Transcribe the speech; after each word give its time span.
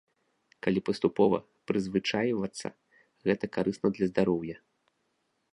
Калі 0.67 0.79
паступова 0.87 1.37
прызвычайвацца, 1.71 2.67
гэта 3.31 3.45
карысна 3.59 3.87
для 3.99 4.05
здароўя? 4.15 4.57